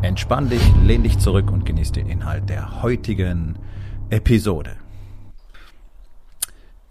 [0.00, 3.58] Entspann dich, lehn dich zurück und genieß den Inhalt der heutigen
[4.10, 4.76] Episode.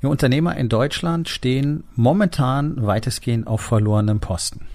[0.01, 4.67] Die Unternehmer in Deutschland stehen momentan weitestgehend auf verlorenem Posten.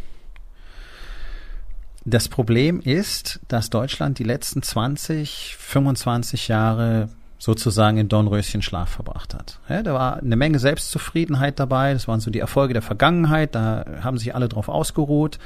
[2.06, 9.60] Das Problem ist, dass Deutschland die letzten 20, 25 Jahre sozusagen in Dornröschenschlaf verbracht hat.
[9.68, 13.84] Ja, da war eine Menge Selbstzufriedenheit dabei, das waren so die Erfolge der Vergangenheit, da
[14.00, 15.38] haben sich alle drauf ausgeruht.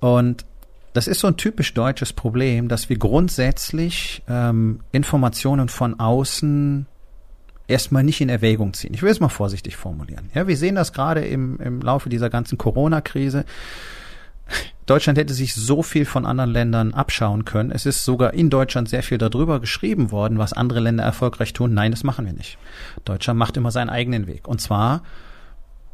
[0.00, 0.44] Und
[0.98, 6.86] das ist so ein typisch deutsches Problem, dass wir grundsätzlich ähm, Informationen von außen
[7.68, 8.94] erstmal nicht in Erwägung ziehen.
[8.94, 10.28] Ich will es mal vorsichtig formulieren.
[10.34, 13.44] Ja, wir sehen das gerade im, im Laufe dieser ganzen Corona-Krise.
[14.86, 17.70] Deutschland hätte sich so viel von anderen Ländern abschauen können.
[17.70, 21.74] Es ist sogar in Deutschland sehr viel darüber geschrieben worden, was andere Länder erfolgreich tun.
[21.74, 22.58] Nein, das machen wir nicht.
[23.04, 24.48] Deutschland macht immer seinen eigenen Weg.
[24.48, 25.04] Und zwar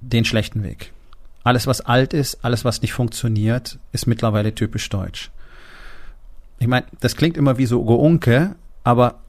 [0.00, 0.94] den schlechten Weg.
[1.44, 5.30] Alles, was alt ist, alles, was nicht funktioniert, ist mittlerweile typisch deutsch.
[6.58, 9.20] Ich meine, das klingt immer wie so Geunke, aber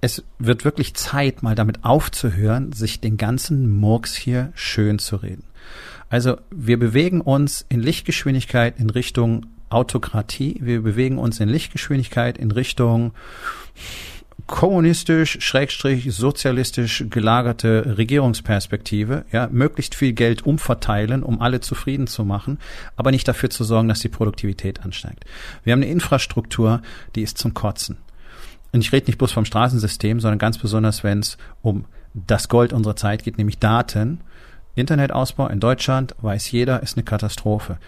[0.00, 5.44] es wird wirklich Zeit, mal damit aufzuhören, sich den ganzen Murks hier schön zu reden.
[6.08, 12.50] Also wir bewegen uns in Lichtgeschwindigkeit in Richtung Autokratie, wir bewegen uns in Lichtgeschwindigkeit in
[12.50, 13.12] Richtung
[14.46, 22.58] kommunistisch, schrägstrich sozialistisch gelagerte Regierungsperspektive, ja, möglichst viel Geld umverteilen, um alle zufrieden zu machen,
[22.96, 25.24] aber nicht dafür zu sorgen, dass die Produktivität ansteigt.
[25.64, 26.82] Wir haben eine Infrastruktur,
[27.14, 27.98] die ist zum Kotzen.
[28.72, 32.72] Und ich rede nicht bloß vom Straßensystem, sondern ganz besonders, wenn es um das Gold
[32.72, 34.20] unserer Zeit geht, nämlich Daten.
[34.74, 37.78] Internetausbau in Deutschland, weiß jeder, ist eine Katastrophe.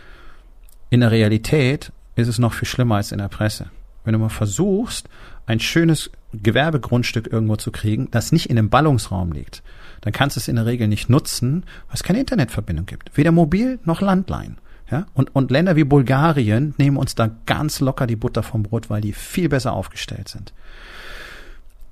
[0.88, 3.70] In der Realität ist es noch viel schlimmer als in der Presse.
[4.04, 5.08] Wenn du mal versuchst,
[5.50, 9.62] ein schönes Gewerbegrundstück irgendwo zu kriegen, das nicht in einem Ballungsraum liegt,
[10.00, 13.16] dann kannst du es in der Regel nicht nutzen, weil es keine Internetverbindung gibt.
[13.16, 14.56] Weder mobil noch Landline.
[14.91, 15.06] Ja?
[15.12, 19.00] Und, und Länder wie Bulgarien nehmen uns da ganz locker die Butter vom Brot, weil
[19.00, 20.53] die viel besser aufgestellt sind.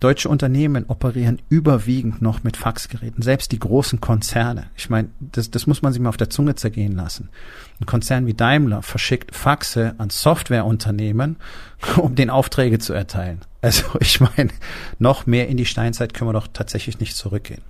[0.01, 4.71] Deutsche Unternehmen operieren überwiegend noch mit Faxgeräten, selbst die großen Konzerne.
[4.77, 7.31] Ich meine, das, das muss man sich mal auf der Zunge zergehen lassen.
[7.81, 11.37] Ein Konzern wie Daimler verschickt Faxe an Softwareunternehmen,
[11.97, 13.41] um den Aufträge zu erteilen.
[13.61, 14.51] Also ich meine,
[15.01, 17.63] noch mehr in die Steinzeit können wir doch tatsächlich nicht zurückgehen.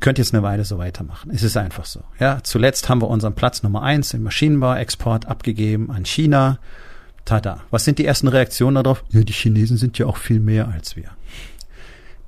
[0.00, 1.30] Könnt jetzt eine Weile so weitermachen.
[1.32, 2.00] Es ist einfach so.
[2.18, 6.58] Ja, zuletzt haben wir unseren Platz Nummer eins im Maschinenbau-Export abgegeben an China.
[7.24, 7.60] Tada.
[7.70, 9.04] Was sind die ersten Reaktionen darauf?
[9.10, 11.10] Ja, die Chinesen sind ja auch viel mehr als wir.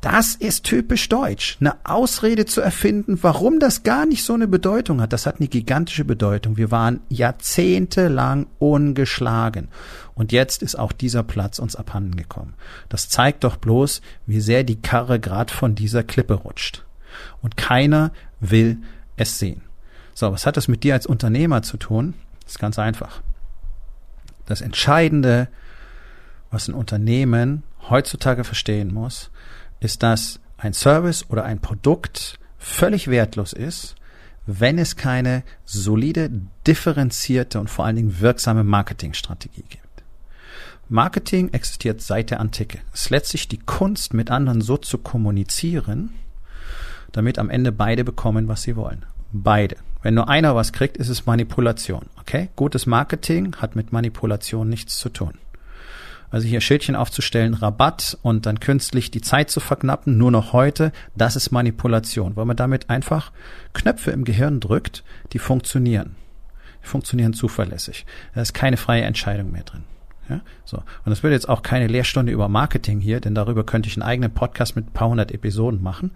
[0.00, 1.56] Das ist typisch deutsch.
[1.58, 5.12] Eine Ausrede zu erfinden, warum das gar nicht so eine Bedeutung hat.
[5.12, 6.56] Das hat eine gigantische Bedeutung.
[6.56, 9.68] Wir waren jahrzehntelang ungeschlagen.
[10.14, 12.54] Und jetzt ist auch dieser Platz uns abhanden gekommen.
[12.88, 16.84] Das zeigt doch bloß, wie sehr die Karre grad von dieser Klippe rutscht.
[17.42, 18.78] Und keiner will
[19.16, 19.62] es sehen.
[20.14, 22.14] So, was hat das mit dir als Unternehmer zu tun?
[22.44, 23.22] Das ist ganz einfach.
[24.46, 25.48] Das Entscheidende,
[26.50, 29.30] was ein Unternehmen heutzutage verstehen muss,
[29.80, 33.96] ist, dass ein Service oder ein Produkt völlig wertlos ist,
[34.46, 36.30] wenn es keine solide,
[36.66, 39.82] differenzierte und vor allen Dingen wirksame Marketingstrategie gibt.
[40.88, 42.78] Marketing existiert seit der Antike.
[42.94, 46.10] Es ist letztlich die Kunst, mit anderen so zu kommunizieren,
[47.10, 49.04] damit am Ende beide bekommen, was sie wollen.
[49.32, 49.76] Beide.
[50.06, 52.06] Wenn nur einer was kriegt, ist es Manipulation.
[52.20, 52.48] Okay?
[52.54, 55.32] Gutes Marketing hat mit Manipulation nichts zu tun.
[56.30, 60.92] Also hier Schildchen aufzustellen, Rabatt und dann künstlich die Zeit zu verknappen, nur noch heute,
[61.16, 63.32] das ist Manipulation, weil man damit einfach
[63.72, 65.02] Knöpfe im Gehirn drückt,
[65.32, 66.14] die funktionieren.
[66.84, 68.06] Die funktionieren zuverlässig.
[68.32, 69.82] Da ist keine freie Entscheidung mehr drin.
[70.28, 70.78] Ja, so.
[70.78, 74.02] Und das wird jetzt auch keine Lehrstunde über Marketing hier, denn darüber könnte ich einen
[74.02, 76.10] eigenen Podcast mit ein paar hundert Episoden machen,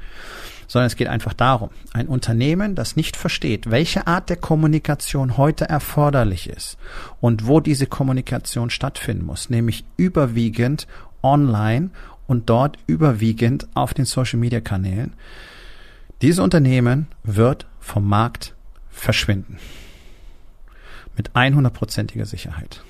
[0.66, 5.68] sondern es geht einfach darum, ein Unternehmen, das nicht versteht, welche Art der Kommunikation heute
[5.68, 6.76] erforderlich ist
[7.20, 10.88] und wo diese Kommunikation stattfinden muss, nämlich überwiegend
[11.22, 11.90] online
[12.26, 15.14] und dort überwiegend auf den Social Media Kanälen.
[16.22, 18.54] Dieses Unternehmen wird vom Markt
[18.90, 19.58] verschwinden.
[21.16, 22.82] Mit 100%iger Sicherheit.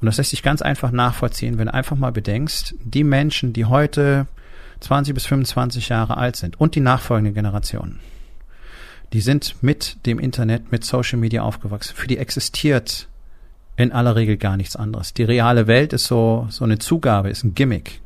[0.00, 3.64] Und das lässt sich ganz einfach nachvollziehen, wenn du einfach mal bedenkst, die Menschen, die
[3.64, 4.26] heute
[4.80, 8.00] 20 bis 25 Jahre alt sind und die nachfolgenden Generationen,
[9.12, 11.94] die sind mit dem Internet, mit Social Media aufgewachsen.
[11.94, 13.08] Für die existiert
[13.78, 15.12] In aller Regel gar nichts anderes.
[15.12, 18.00] Die reale Welt ist so, so eine Zugabe, ist ein Gimmick.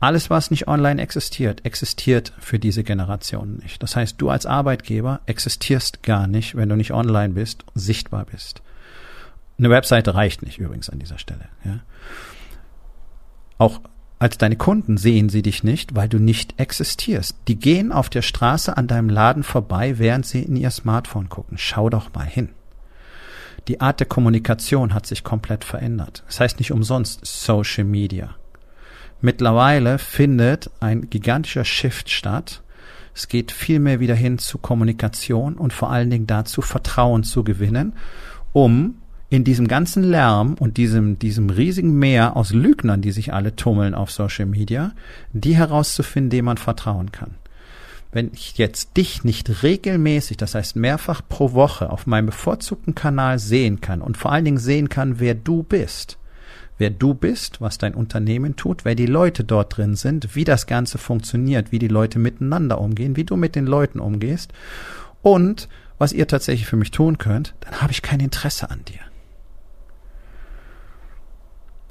[0.00, 3.82] Alles, was nicht online existiert, existiert für diese Generation nicht.
[3.82, 8.62] Das heißt, du als Arbeitgeber existierst gar nicht, wenn du nicht online bist, sichtbar bist.
[9.58, 11.48] Eine Webseite reicht nicht übrigens an dieser Stelle.
[11.64, 11.80] Ja.
[13.58, 13.80] Auch
[14.18, 17.36] als deine Kunden sehen sie dich nicht, weil du nicht existierst.
[17.48, 21.58] Die gehen auf der Straße an deinem Laden vorbei, während sie in ihr Smartphone gucken.
[21.58, 22.50] Schau doch mal hin.
[23.68, 26.22] Die Art der Kommunikation hat sich komplett verändert.
[26.26, 28.36] Das heißt nicht umsonst Social Media.
[29.20, 32.62] Mittlerweile findet ein gigantischer Shift statt.
[33.14, 37.44] Es geht viel mehr wieder hin zu Kommunikation und vor allen Dingen dazu, Vertrauen zu
[37.44, 37.94] gewinnen,
[38.52, 39.01] um
[39.32, 43.94] in diesem ganzen Lärm und diesem, diesem riesigen Meer aus Lügnern, die sich alle tummeln
[43.94, 44.92] auf Social Media,
[45.32, 47.36] die herauszufinden, dem man vertrauen kann.
[48.12, 53.38] Wenn ich jetzt dich nicht regelmäßig, das heißt mehrfach pro Woche auf meinem bevorzugten Kanal
[53.38, 56.18] sehen kann und vor allen Dingen sehen kann, wer du bist,
[56.76, 60.66] wer du bist, was dein Unternehmen tut, wer die Leute dort drin sind, wie das
[60.66, 64.52] Ganze funktioniert, wie die Leute miteinander umgehen, wie du mit den Leuten umgehst
[65.22, 69.00] und was ihr tatsächlich für mich tun könnt, dann habe ich kein Interesse an dir.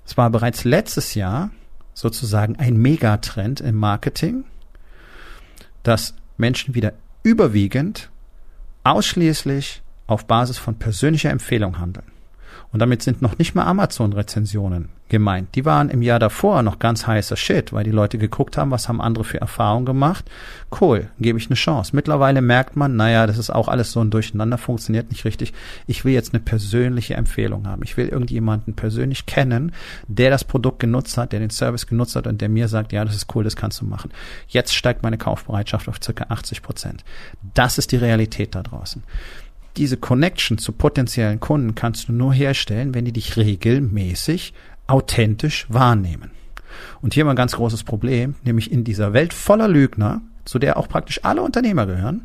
[0.06, 1.52] Es war bereits letztes Jahr
[1.94, 4.44] sozusagen ein Megatrend im Marketing,
[5.84, 6.94] dass Menschen wieder
[7.24, 8.10] überwiegend
[8.84, 12.11] ausschließlich auf Basis von persönlicher Empfehlung handeln.
[12.72, 15.56] Und damit sind noch nicht mal Amazon-Rezensionen gemeint.
[15.56, 18.88] Die waren im Jahr davor noch ganz heißer Shit, weil die Leute geguckt haben, was
[18.88, 20.26] haben andere für Erfahrungen gemacht.
[20.80, 21.94] Cool, gebe ich eine Chance.
[21.94, 25.54] Mittlerweile merkt man, naja, das ist auch alles so ein Durcheinander, funktioniert nicht richtig.
[25.86, 27.84] Ich will jetzt eine persönliche Empfehlung haben.
[27.84, 29.74] Ich will irgendjemanden persönlich kennen,
[30.08, 33.04] der das Produkt genutzt hat, der den Service genutzt hat und der mir sagt, ja,
[33.04, 34.12] das ist cool, das kannst du machen.
[34.48, 37.04] Jetzt steigt meine Kaufbereitschaft auf circa 80 Prozent.
[37.54, 39.04] Das ist die Realität da draußen
[39.78, 44.54] diese Connection zu potenziellen Kunden kannst du nur herstellen, wenn die dich regelmäßig
[44.88, 46.32] authentisch wahrnehmen.
[47.02, 50.78] Und hier mal ein ganz großes Problem, nämlich in dieser Welt voller Lügner, zu der
[50.78, 52.24] auch praktisch alle Unternehmer gehören,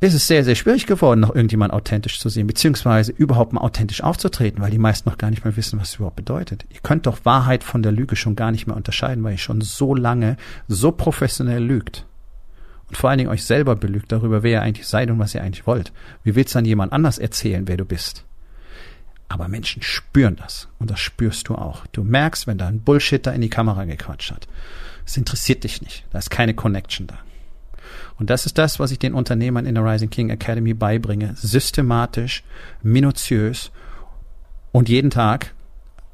[0.00, 4.00] ist es sehr, sehr schwierig geworden, noch irgendjemand authentisch zu sehen, beziehungsweise überhaupt mal authentisch
[4.00, 6.66] aufzutreten, weil die meisten noch gar nicht mehr wissen, was es überhaupt bedeutet.
[6.70, 9.60] Ihr könnt doch Wahrheit von der Lüge schon gar nicht mehr unterscheiden, weil ihr schon
[9.60, 10.36] so lange
[10.68, 12.06] so professionell lügt
[12.88, 15.42] und vor allen Dingen euch selber belügt darüber, wer ihr eigentlich seid und was ihr
[15.42, 15.92] eigentlich wollt.
[16.24, 18.24] Wie willst du dann jemand anders erzählen, wer du bist?
[19.28, 21.86] Aber Menschen spüren das und das spürst du auch.
[21.88, 24.48] Du merkst, wenn da ein Bullshitter in die Kamera gequatscht hat.
[25.04, 26.04] Es interessiert dich nicht.
[26.10, 27.18] Da ist keine Connection da.
[28.18, 31.34] Und das ist das, was ich den Unternehmern in der Rising King Academy beibringe.
[31.36, 32.42] Systematisch,
[32.82, 33.70] minutiös
[34.72, 35.54] und jeden Tag.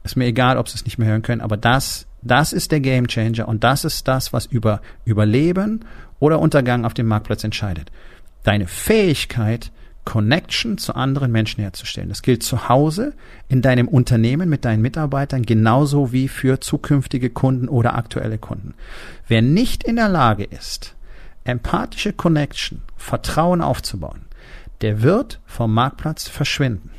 [0.03, 2.81] Ist mir egal, ob sie es nicht mehr hören können, aber das, das ist der
[2.81, 5.85] Game Changer und das ist das, was über Überleben
[6.19, 7.93] oder Untergang auf dem Marktplatz entscheidet.
[8.43, 9.71] Deine Fähigkeit,
[10.05, 12.09] Connection zu anderen Menschen herzustellen.
[12.09, 13.15] Das gilt zu Hause,
[13.49, 18.75] in deinem Unternehmen mit deinen Mitarbeitern, genauso wie für zukünftige Kunden oder aktuelle Kunden.
[19.29, 20.95] Wer nicht in der Lage ist,
[21.45, 24.27] empathische Connection, Vertrauen aufzubauen,
[24.81, 26.91] der wird vom Marktplatz verschwinden.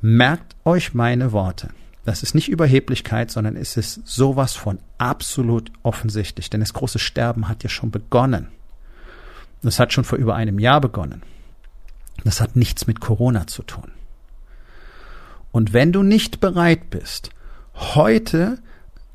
[0.00, 1.68] Merkt euch meine Worte.
[2.04, 7.48] Das ist nicht Überheblichkeit, sondern es ist sowas von absolut offensichtlich, denn das große Sterben
[7.48, 8.48] hat ja schon begonnen.
[9.62, 11.22] Das hat schon vor über einem Jahr begonnen.
[12.24, 13.92] Das hat nichts mit Corona zu tun.
[15.52, 17.30] Und wenn du nicht bereit bist,
[17.74, 18.58] heute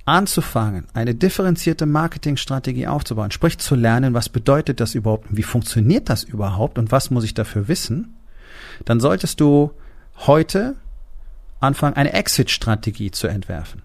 [0.06, 6.24] anzufangen, eine differenzierte Marketingstrategie aufzubauen, sprich zu lernen, was bedeutet das überhaupt, wie funktioniert das
[6.24, 8.16] überhaupt und was muss ich dafür wissen,
[8.86, 9.72] dann solltest du
[10.26, 10.76] heute
[11.60, 13.82] anfangen, eine Exit-Strategie zu entwerfen.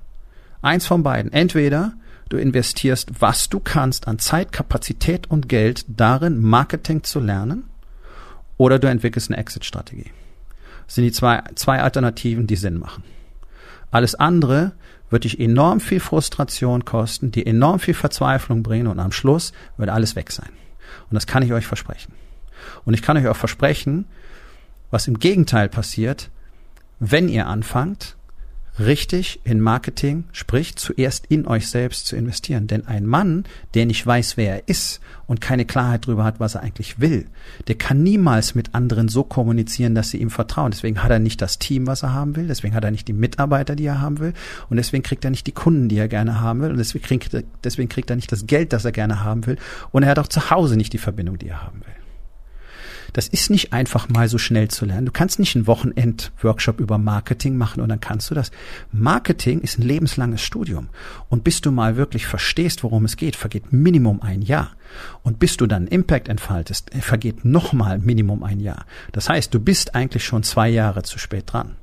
[0.61, 1.33] Eins von beiden.
[1.33, 1.93] Entweder
[2.29, 7.65] du investierst, was du kannst an Zeit, Kapazität und Geld darin, Marketing zu lernen,
[8.57, 10.11] oder du entwickelst eine Exit-Strategie.
[10.87, 13.03] Das sind die zwei, zwei Alternativen, die Sinn machen.
[13.91, 14.73] Alles andere
[15.11, 19.91] wird dich enorm viel Frustration kosten, dir enorm viel Verzweiflung bringen und am Schluss wird
[19.91, 20.49] alles weg sein.
[21.11, 22.15] Und das kann ich euch versprechen.
[22.85, 24.07] Und ich kann euch auch versprechen,
[24.91, 26.31] was im Gegenteil passiert,
[27.05, 28.17] wenn ihr anfangt,
[28.79, 32.69] richtig in Marketing, sprich zuerst in euch selbst zu investieren.
[32.69, 33.45] Denn ein Mann,
[33.75, 37.27] der nicht weiß, wer er ist und keine Klarheit darüber hat, was er eigentlich will,
[37.67, 40.71] der kann niemals mit anderen so kommunizieren, dass sie ihm vertrauen.
[40.71, 43.13] Deswegen hat er nicht das Team, was er haben will, deswegen hat er nicht die
[43.13, 44.33] Mitarbeiter, die er haben will
[44.71, 47.35] und deswegen kriegt er nicht die Kunden, die er gerne haben will und deswegen kriegt
[47.35, 49.57] er, deswegen kriegt er nicht das Geld, das er gerne haben will
[49.91, 52.02] und er hat auch zu Hause nicht die Verbindung, die er haben will.
[53.13, 55.07] Das ist nicht einfach mal so schnell zu lernen.
[55.07, 58.51] Du kannst nicht einen Wochenend-Workshop über Marketing machen und dann kannst du das.
[58.91, 60.89] Marketing ist ein lebenslanges Studium.
[61.29, 64.71] Und bis du mal wirklich verstehst, worum es geht, vergeht Minimum ein Jahr.
[65.23, 68.87] Und bis du dann Impact entfaltest, vergeht nochmal Minimum ein Jahr.
[69.13, 71.77] Das heißt, du bist eigentlich schon zwei Jahre zu spät dran.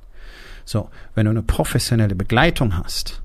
[0.65, 3.21] So, wenn du eine professionelle Begleitung hast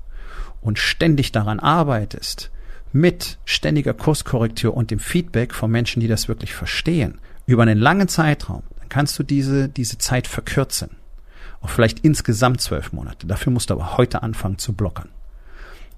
[0.61, 2.51] und ständig daran arbeitest,
[2.91, 8.07] mit ständiger Kurskorrektur und dem Feedback von Menschen, die das wirklich verstehen, über einen langen
[8.07, 10.91] Zeitraum, dann kannst du diese, diese Zeit verkürzen.
[11.61, 13.27] Auf vielleicht insgesamt zwölf Monate.
[13.27, 15.09] Dafür musst du aber heute anfangen zu blockern.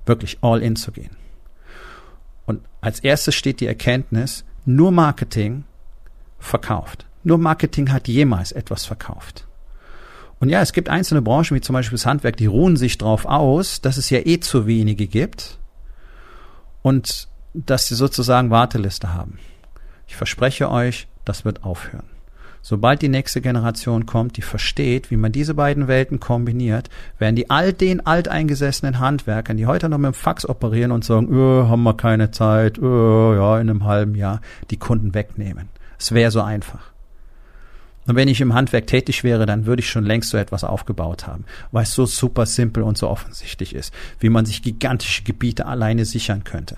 [0.06, 1.16] Wirklich all in zu gehen.
[2.46, 5.66] Und als erstes steht die Erkenntnis, nur Marketing
[6.40, 7.06] verkauft.
[7.24, 9.48] Nur Marketing hat jemals etwas verkauft.
[10.40, 13.26] Und ja, es gibt einzelne Branchen, wie zum Beispiel das Handwerk, die ruhen sich drauf
[13.26, 15.58] aus, dass es ja eh zu wenige gibt
[16.84, 19.40] und dass sie sozusagen Warteliste haben.
[20.08, 22.06] Ich verspreche euch, das wird aufhören.
[22.62, 27.50] Sobald die nächste Generation kommt, die versteht, wie man diese beiden Welten kombiniert, werden die
[27.50, 31.84] all den alteingesessenen Handwerkern, die heute noch mit dem Fax operieren und sagen, öh, haben
[31.84, 35.70] wir keine Zeit, öh, ja, in einem halben Jahr, die Kunden wegnehmen.
[35.98, 36.92] Es wäre so einfach.
[38.06, 41.28] Und wenn ich im Handwerk tätig wäre, dann würde ich schon längst so etwas aufgebaut
[41.28, 45.66] haben, weil es so super simpel und so offensichtlich ist, wie man sich gigantische Gebiete
[45.66, 46.78] alleine sichern könnte.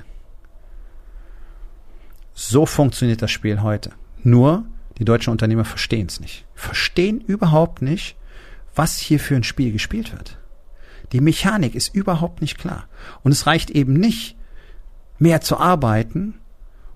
[2.33, 3.91] So funktioniert das Spiel heute.
[4.23, 4.65] Nur
[4.97, 6.45] die deutschen Unternehmer verstehen es nicht.
[6.55, 8.15] Verstehen überhaupt nicht,
[8.75, 10.37] was hier für ein Spiel gespielt wird.
[11.11, 12.87] Die Mechanik ist überhaupt nicht klar.
[13.23, 14.35] Und es reicht eben nicht,
[15.17, 16.35] mehr zu arbeiten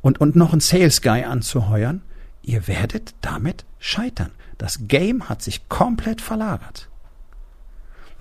[0.01, 2.01] und, und noch einen Sales Guy anzuheuern,
[2.41, 4.31] ihr werdet damit scheitern.
[4.57, 6.89] Das Game hat sich komplett verlagert.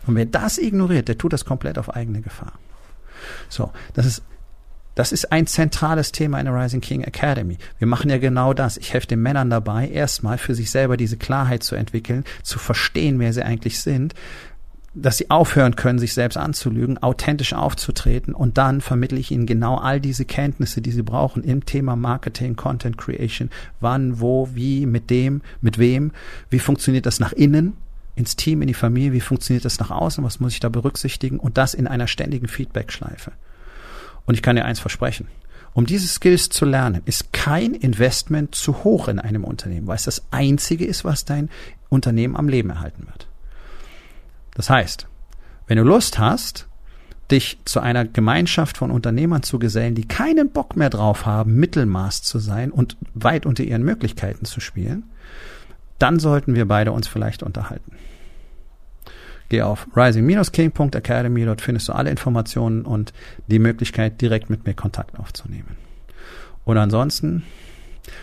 [0.06, 2.54] Und wer das ignoriert, der tut das komplett auf eigene Gefahr.
[3.48, 4.22] So, das ist
[4.94, 7.56] das ist ein zentrales Thema in der Rising King Academy.
[7.78, 8.76] Wir machen ja genau das.
[8.76, 13.18] Ich helfe den Männern dabei, erstmal für sich selber diese Klarheit zu entwickeln, zu verstehen,
[13.18, 14.14] wer sie eigentlich sind,
[14.94, 18.34] dass sie aufhören können, sich selbst anzulügen, authentisch aufzutreten.
[18.34, 22.56] Und dann vermittle ich ihnen genau all diese Kenntnisse, die sie brauchen im Thema Marketing,
[22.56, 23.48] Content Creation,
[23.80, 26.12] wann, wo, wie, mit dem, mit wem,
[26.50, 27.74] wie funktioniert das nach innen,
[28.14, 31.38] ins Team, in die Familie, wie funktioniert das nach außen, was muss ich da berücksichtigen?
[31.38, 33.32] Und das in einer ständigen Feedback-Schleife.
[34.26, 35.26] Und ich kann dir eins versprechen.
[35.74, 40.04] Um diese Skills zu lernen, ist kein Investment zu hoch in einem Unternehmen, weil es
[40.04, 41.48] das einzige ist, was dein
[41.88, 43.26] Unternehmen am Leben erhalten wird.
[44.54, 45.06] Das heißt,
[45.66, 46.68] wenn du Lust hast,
[47.30, 52.22] dich zu einer Gemeinschaft von Unternehmern zu gesellen, die keinen Bock mehr drauf haben, Mittelmaß
[52.22, 55.04] zu sein und weit unter ihren Möglichkeiten zu spielen,
[55.98, 57.92] dann sollten wir beide uns vielleicht unterhalten.
[59.52, 63.12] Geh auf rising-king.academy, dort findest du alle Informationen und
[63.48, 65.76] die Möglichkeit, direkt mit mir Kontakt aufzunehmen.
[66.64, 67.42] Und ansonsten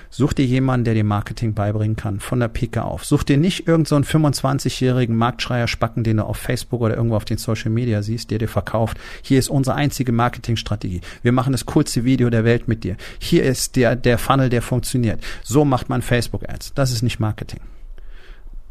[0.09, 3.05] Such dir jemanden, der dir Marketing beibringen kann, von der Pike auf.
[3.05, 7.38] Such dir nicht irgendeinen so 25-jährigen Marktschreier-Spacken, den du auf Facebook oder irgendwo auf den
[7.38, 8.98] Social Media siehst, der dir verkauft.
[9.21, 11.01] Hier ist unsere einzige Marketingstrategie.
[11.21, 12.98] Wir machen das coolste Video der Welt mit dir.
[13.19, 15.24] Hier ist der, der Funnel, der funktioniert.
[15.43, 16.74] So macht man Facebook-Ads.
[16.74, 17.62] Das ist nicht Marketing.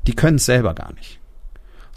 [0.08, 1.20] Die können es selber gar nicht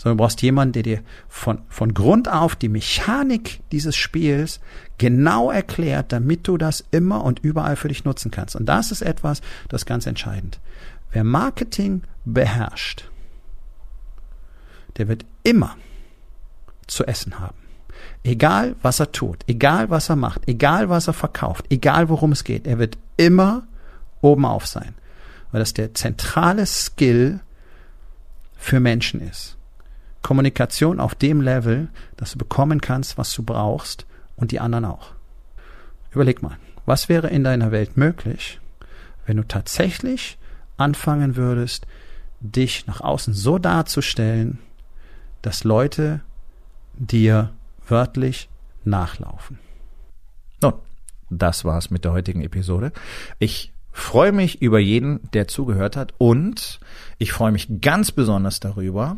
[0.01, 4.59] sondern du brauchst jemanden, der dir von, von Grund auf die Mechanik dieses Spiels
[4.97, 8.55] genau erklärt, damit du das immer und überall für dich nutzen kannst.
[8.55, 10.59] Und das ist etwas, das ist ganz entscheidend.
[11.11, 13.11] Wer Marketing beherrscht,
[14.97, 15.77] der wird immer
[16.87, 17.57] zu essen haben.
[18.23, 22.43] Egal, was er tut, egal, was er macht, egal, was er verkauft, egal, worum es
[22.43, 23.67] geht, er wird immer
[24.21, 24.95] oben auf sein.
[25.51, 27.41] Weil das der zentrale Skill
[28.57, 29.57] für Menschen ist.
[30.21, 35.11] Kommunikation auf dem Level, dass du bekommen kannst, was du brauchst und die anderen auch.
[36.11, 38.59] Überleg mal, was wäre in deiner Welt möglich,
[39.25, 40.37] wenn du tatsächlich
[40.77, 41.87] anfangen würdest,
[42.39, 44.59] dich nach außen so darzustellen,
[45.41, 46.21] dass Leute
[46.95, 47.51] dir
[47.87, 48.49] wörtlich
[48.83, 49.59] nachlaufen.
[50.61, 50.73] Nun,
[51.29, 52.91] das war's mit der heutigen Episode.
[53.39, 56.79] Ich freue mich über jeden, der zugehört hat und
[57.17, 59.17] ich freue mich ganz besonders darüber,